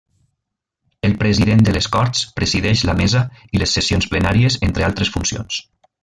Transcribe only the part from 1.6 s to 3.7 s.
de les Corts presideix la Mesa i